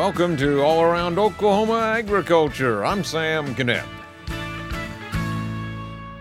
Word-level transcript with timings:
Welcome 0.00 0.38
to 0.38 0.62
All 0.62 0.80
Around 0.80 1.18
Oklahoma 1.18 1.78
Agriculture. 1.78 2.86
I'm 2.86 3.04
Sam 3.04 3.54
Knipp. 3.54 3.84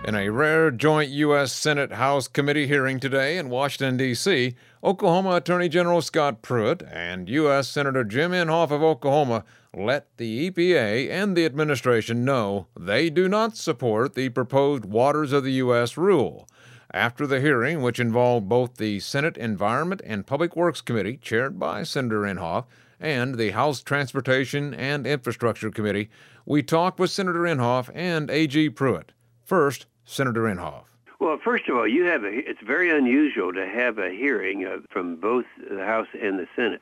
In 0.04 0.16
a 0.16 0.28
rare 0.28 0.70
joint 0.70 1.12
U.S. 1.12 1.54
Senate 1.54 1.94
House 1.94 2.28
committee 2.28 2.68
hearing 2.68 3.00
today 3.00 3.38
in 3.38 3.48
Washington, 3.48 3.96
D.C., 3.96 4.54
Oklahoma 4.84 5.36
Attorney 5.38 5.70
General 5.70 6.02
Scott 6.02 6.42
Pruitt 6.42 6.84
and 6.92 7.30
U.S. 7.30 7.70
Senator 7.70 8.04
Jim 8.04 8.32
Inhofe 8.34 8.72
of 8.72 8.84
Oklahoma 8.84 9.46
let 9.74 10.08
the 10.18 10.52
EPA 10.52 11.10
and 11.10 11.38
the 11.38 11.46
administration 11.46 12.26
know 12.26 12.68
they 12.78 13.10
do 13.10 13.30
not 13.30 13.56
support 13.56 14.14
the 14.14 14.28
proposed 14.28 14.84
Waters 14.84 15.32
of 15.32 15.46
the 15.46 15.54
U.S. 15.54 15.96
rule. 15.96 16.50
After 16.94 17.26
the 17.26 17.40
hearing, 17.40 17.82
which 17.82 18.02
involved 18.02 18.50
both 18.50 18.76
the 18.76 19.00
Senate 19.00 19.38
Environment 19.38 20.02
and 20.04 20.28
Public 20.28 20.58
Works 20.58 20.82
Committee, 20.82 21.18
chaired 21.22 21.58
by 21.58 21.84
Senator 21.84 22.24
Inhofe, 22.24 22.66
and 23.00 23.36
the 23.36 23.52
House 23.52 23.82
Transportation 23.82 24.74
and 24.74 25.08
Infrastructure 25.08 25.72
Committee, 25.72 26.10
we 26.46 26.64
talked 26.64 27.00
with 27.00 27.12
Senator 27.12 27.42
Inhofe 27.42 27.90
and 27.94 28.30
A.G. 28.30 28.72
Pruitt. 28.72 29.12
First, 29.44 29.86
Senator 30.06 30.44
Inhofe. 30.44 30.86
Well, 31.20 31.38
first 31.44 31.68
of 31.68 31.76
all, 31.76 31.88
you 31.88 32.06
have 32.06 32.24
a, 32.24 32.30
it's 32.30 32.62
very 32.66 32.90
unusual 32.90 33.54
to 33.54 33.68
have 33.68 33.98
a 33.98 34.10
hearing 34.10 34.66
uh, 34.66 34.78
from 34.90 35.18
both 35.18 35.46
the 35.70 35.84
House 35.84 36.08
and 36.20 36.40
the 36.40 36.48
Senate. 36.56 36.82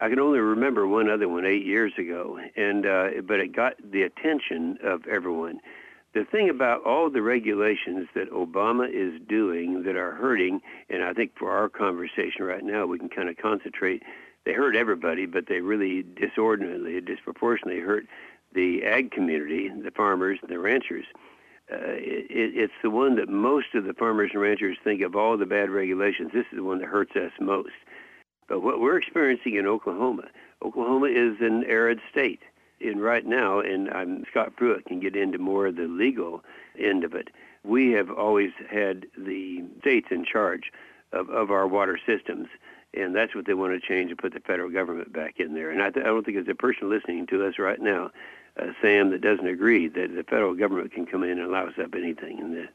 I 0.00 0.08
can 0.08 0.20
only 0.20 0.38
remember 0.38 0.86
one 0.86 1.08
other 1.08 1.28
one 1.28 1.46
eight 1.46 1.64
years 1.64 1.92
ago, 1.98 2.38
and 2.54 2.86
uh, 2.86 3.08
but 3.26 3.40
it 3.40 3.54
got 3.54 3.74
the 3.82 4.02
attention 4.02 4.78
of 4.84 5.06
everyone. 5.06 5.60
The 6.14 6.24
thing 6.24 6.48
about 6.48 6.82
all 6.84 7.10
the 7.10 7.20
regulations 7.20 8.08
that 8.14 8.30
Obama 8.30 8.88
is 8.88 9.20
doing 9.28 9.82
that 9.82 9.96
are 9.96 10.12
hurting, 10.12 10.60
and 10.88 11.02
I 11.02 11.12
think 11.12 11.32
for 11.38 11.50
our 11.50 11.68
conversation 11.68 12.44
right 12.44 12.64
now, 12.64 12.86
we 12.86 12.98
can 12.98 13.10
kind 13.10 13.28
of 13.28 13.36
concentrate 13.36 14.02
they 14.46 14.52
hurt 14.52 14.76
everybody, 14.76 15.26
but 15.26 15.48
they 15.48 15.60
really 15.60 16.04
disordinately, 16.04 17.00
disproportionately 17.00 17.80
hurt 17.80 18.06
the 18.54 18.84
ag 18.84 19.10
community, 19.10 19.68
the 19.68 19.90
farmers, 19.90 20.38
the 20.48 20.58
ranchers. 20.58 21.04
Uh, 21.70 21.98
it, 21.98 22.26
it's 22.30 22.72
the 22.80 22.90
one 22.90 23.16
that 23.16 23.28
most 23.28 23.74
of 23.74 23.84
the 23.84 23.92
farmers 23.92 24.30
and 24.32 24.40
ranchers 24.40 24.78
think 24.84 25.02
of 25.02 25.16
all 25.16 25.36
the 25.36 25.46
bad 25.46 25.68
regulations. 25.68 26.30
This 26.32 26.46
is 26.52 26.58
the 26.58 26.62
one 26.62 26.78
that 26.78 26.86
hurts 26.86 27.16
us 27.16 27.32
most. 27.40 27.74
But 28.48 28.60
what 28.60 28.80
we're 28.80 28.96
experiencing 28.96 29.56
in 29.56 29.66
Oklahoma, 29.66 30.28
Oklahoma 30.64 31.08
is 31.08 31.40
an 31.40 31.64
arid 31.64 31.98
state. 32.08 32.40
And 32.80 33.02
right 33.02 33.24
now, 33.24 33.60
and 33.60 33.90
I'm, 33.90 34.24
Scott 34.30 34.54
Pruitt 34.56 34.86
can 34.86 35.00
get 35.00 35.16
into 35.16 35.38
more 35.38 35.66
of 35.66 35.76
the 35.76 35.88
legal 35.88 36.42
end 36.78 37.04
of 37.04 37.14
it, 37.14 37.28
we 37.64 37.92
have 37.92 38.10
always 38.10 38.52
had 38.70 39.06
the 39.16 39.64
states 39.80 40.08
in 40.10 40.24
charge 40.24 40.70
of, 41.12 41.30
of 41.30 41.50
our 41.50 41.66
water 41.66 41.98
systems 42.06 42.48
and 42.96 43.14
that's 43.14 43.34
what 43.34 43.46
they 43.46 43.54
want 43.54 43.80
to 43.80 43.86
change 43.86 44.10
and 44.10 44.18
put 44.18 44.32
the 44.32 44.40
federal 44.40 44.70
government 44.70 45.12
back 45.12 45.38
in 45.38 45.54
there. 45.54 45.70
And 45.70 45.82
I, 45.82 45.90
th- 45.90 46.04
I 46.04 46.08
don't 46.08 46.24
think 46.24 46.36
there's 46.36 46.48
a 46.48 46.54
person 46.54 46.88
listening 46.88 47.26
to 47.28 47.46
us 47.46 47.58
right 47.58 47.80
now, 47.80 48.10
uh, 48.60 48.68
Sam, 48.80 49.10
that 49.10 49.20
doesn't 49.20 49.46
agree 49.46 49.88
that 49.88 50.14
the 50.14 50.24
federal 50.24 50.54
government 50.54 50.92
can 50.92 51.06
come 51.06 51.22
in 51.22 51.32
and 51.32 51.42
allow 51.42 51.66
us 51.66 51.78
up 51.82 51.94
anything, 51.94 52.40
and 52.40 52.54
the, 52.54 52.68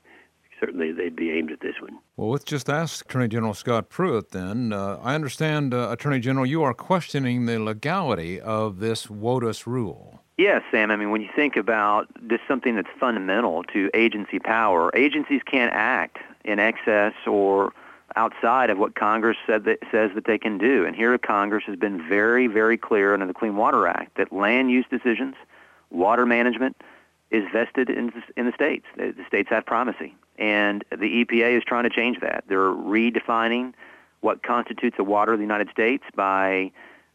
certainly 0.61 0.91
they'd 0.91 1.15
be 1.15 1.31
aimed 1.31 1.51
at 1.51 1.59
this 1.59 1.75
one. 1.81 1.97
Well, 2.15 2.29
let's 2.29 2.45
just 2.45 2.69
ask 2.69 3.03
Attorney 3.05 3.27
General 3.27 3.53
Scott 3.53 3.89
Pruitt 3.89 4.29
then. 4.29 4.71
Uh, 4.71 4.99
I 5.03 5.15
understand, 5.15 5.73
uh, 5.73 5.89
Attorney 5.89 6.19
General, 6.19 6.45
you 6.45 6.63
are 6.63 6.73
questioning 6.73 7.47
the 7.47 7.59
legality 7.59 8.39
of 8.39 8.79
this 8.79 9.07
WOTUS 9.07 9.65
rule. 9.65 10.19
Yes, 10.37 10.61
Sam. 10.71 10.91
I 10.91 10.95
mean, 10.95 11.11
when 11.11 11.21
you 11.21 11.29
think 11.35 11.57
about 11.57 12.07
this, 12.21 12.39
something 12.47 12.75
that's 12.75 12.89
fundamental 12.99 13.63
to 13.65 13.89
agency 13.93 14.39
power, 14.39 14.91
agencies 14.95 15.41
can't 15.45 15.73
act 15.73 16.19
in 16.45 16.59
excess 16.59 17.13
or 17.27 17.73
outside 18.15 18.69
of 18.69 18.77
what 18.77 18.95
Congress 18.95 19.37
said 19.45 19.65
that 19.65 19.79
says 19.91 20.11
that 20.15 20.25
they 20.25 20.37
can 20.37 20.57
do. 20.57 20.85
And 20.85 20.95
here 20.95 21.17
Congress 21.17 21.63
has 21.67 21.75
been 21.75 22.07
very, 22.07 22.47
very 22.47 22.77
clear 22.77 23.13
under 23.13 23.25
the 23.25 23.33
Clean 23.33 23.55
Water 23.55 23.87
Act 23.87 24.17
that 24.17 24.33
land 24.33 24.71
use 24.71 24.85
decisions, 24.89 25.35
water 25.91 26.25
management 26.25 26.75
is 27.31 27.45
vested 27.51 27.89
in, 27.89 28.11
in 28.35 28.45
the 28.45 28.51
states. 28.53 28.85
The, 28.97 29.15
states 29.27 29.49
have 29.49 29.65
primacy. 29.65 30.13
And 30.37 30.83
the 30.89 31.25
EPA 31.25 31.57
is 31.57 31.63
trying 31.63 31.83
to 31.83 31.89
change 31.89 32.19
that. 32.19 32.43
They're 32.47 32.71
redefining 32.71 33.73
what 34.19 34.43
constitutes 34.43 34.97
a 34.99 35.03
water 35.03 35.33
of 35.33 35.39
the 35.39 35.43
United 35.43 35.69
States 35.69 36.03
by 36.15 36.71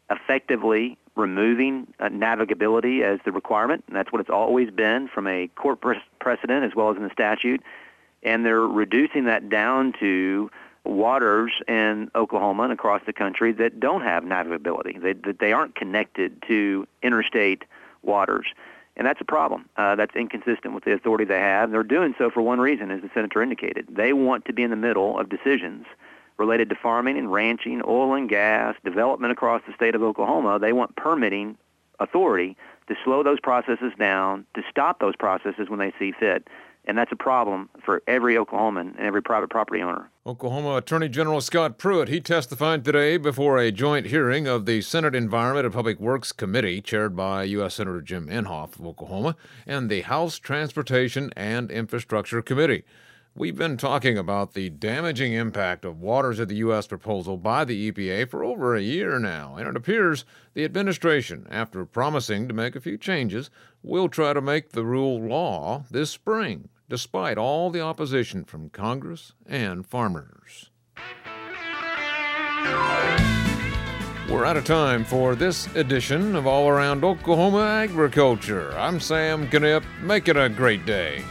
effectively 0.09 0.97
removing 1.15 1.87
uh, 1.99 2.09
navigability 2.09 3.01
as 3.01 3.19
the 3.25 3.31
requirement. 3.31 3.83
And 3.87 3.95
that's 3.95 4.11
what 4.11 4.21
it's 4.21 4.29
always 4.29 4.69
been 4.71 5.07
from 5.07 5.27
a 5.27 5.47
court 5.49 5.79
precedent 6.19 6.63
as 6.63 6.75
well 6.75 6.91
as 6.91 6.97
in 6.97 7.03
the 7.03 7.09
statute. 7.11 7.61
And 8.23 8.45
they're 8.45 8.59
reducing 8.61 9.25
that 9.25 9.49
down 9.49 9.93
to 9.99 10.49
waters 10.83 11.51
in 11.67 12.09
Oklahoma 12.15 12.63
and 12.63 12.73
across 12.73 13.01
the 13.05 13.13
country 13.13 13.51
that 13.53 13.79
don't 13.79 14.01
have 14.01 14.23
navigability, 14.23 15.01
that 15.01 15.39
they 15.39 15.53
aren't 15.53 15.75
connected 15.75 16.41
to 16.47 16.87
interstate 17.03 17.65
waters. 18.03 18.47
And 18.97 19.05
that's 19.05 19.21
a 19.21 19.25
problem. 19.25 19.69
Uh, 19.77 19.95
that's 19.95 20.15
inconsistent 20.15 20.73
with 20.73 20.83
the 20.83 20.91
authority 20.91 21.23
they 21.23 21.39
have. 21.39 21.71
They're 21.71 21.83
doing 21.83 22.15
so 22.17 22.31
for 22.31 22.41
one 22.41 22.59
reason, 22.59 22.89
as 22.91 23.01
the 23.01 23.09
senator 23.13 23.41
indicated. 23.41 23.87
They 23.89 24.11
want 24.11 24.45
to 24.45 24.53
be 24.53 24.63
in 24.63 24.71
the 24.71 24.75
middle 24.75 25.19
of 25.19 25.29
decisions 25.29 25.85
related 26.37 26.69
to 26.69 26.75
farming 26.75 27.17
and 27.17 27.31
ranching, 27.31 27.81
oil 27.87 28.15
and 28.15 28.27
gas, 28.27 28.75
development 28.83 29.31
across 29.31 29.61
the 29.67 29.73
state 29.73 29.95
of 29.95 30.01
Oklahoma. 30.01 30.59
They 30.59 30.73
want 30.73 30.95
permitting 30.95 31.57
authority 31.99 32.57
to 32.87 32.95
slow 33.03 33.23
those 33.23 33.39
processes 33.39 33.93
down, 33.97 34.45
to 34.55 34.63
stop 34.69 34.99
those 34.99 35.15
processes 35.15 35.69
when 35.69 35.79
they 35.79 35.93
see 35.99 36.11
fit. 36.11 36.47
And 36.87 36.97
that's 36.97 37.11
a 37.11 37.17
problem 37.17 37.69
for 37.83 38.01
every 38.07 38.35
Oklahoman 38.35 38.95
and 38.97 38.99
every 38.99 39.21
private 39.21 39.49
property 39.49 39.81
owner. 39.81 40.09
Oklahoma 40.25 40.77
Attorney 40.77 41.09
General 41.09 41.41
Scott 41.41 41.77
Pruitt, 41.77 42.07
he 42.07 42.21
testified 42.21 42.85
today 42.85 43.17
before 43.17 43.57
a 43.57 43.73
joint 43.73 44.05
hearing 44.05 44.47
of 44.47 44.65
the 44.65 44.79
Senate 44.79 45.13
Environment 45.13 45.65
and 45.65 45.75
Public 45.75 45.99
Works 45.99 46.31
Committee, 46.31 46.79
chaired 46.79 47.13
by 47.13 47.43
U.S. 47.43 47.75
Senator 47.75 48.01
Jim 48.01 48.27
Inhofe 48.27 48.79
of 48.79 48.87
Oklahoma, 48.87 49.35
and 49.65 49.89
the 49.89 50.01
House 50.01 50.39
Transportation 50.39 51.29
and 51.35 51.69
Infrastructure 51.69 52.41
Committee. 52.41 52.85
We've 53.35 53.57
been 53.57 53.75
talking 53.75 54.17
about 54.17 54.53
the 54.53 54.69
damaging 54.69 55.33
impact 55.33 55.83
of 55.83 55.99
Waters 55.99 56.39
of 56.39 56.47
the 56.47 56.55
U.S. 56.55 56.87
proposal 56.87 57.35
by 57.35 57.65
the 57.65 57.91
EPA 57.91 58.29
for 58.29 58.45
over 58.45 58.75
a 58.75 58.81
year 58.81 59.19
now, 59.19 59.57
and 59.57 59.67
it 59.67 59.75
appears 59.75 60.23
the 60.53 60.63
administration, 60.63 61.47
after 61.51 61.83
promising 61.83 62.47
to 62.47 62.53
make 62.53 62.77
a 62.77 62.81
few 62.81 62.97
changes, 62.97 63.49
will 63.83 64.07
try 64.07 64.31
to 64.31 64.41
make 64.41 64.71
the 64.71 64.85
rule 64.85 65.21
law 65.21 65.83
this 65.91 66.11
spring 66.11 66.69
despite 66.89 67.37
all 67.37 67.69
the 67.69 67.81
opposition 67.81 68.43
from 68.43 68.69
Congress 68.69 69.33
and 69.45 69.85
farmers. 69.85 70.69
We're 74.29 74.45
out 74.45 74.57
of 74.57 74.65
time 74.65 75.05
for 75.05 75.35
this 75.35 75.73
edition 75.75 76.35
of 76.35 76.45
All 76.45 76.67
Around 76.67 77.05
Oklahoma 77.05 77.61
Agriculture. 77.61 78.73
I'm 78.77 78.99
Sam 78.99 79.47
Knipp. 79.47 79.83
Make 80.01 80.27
it 80.27 80.35
a 80.35 80.49
great 80.49 80.85
day. 80.85 81.23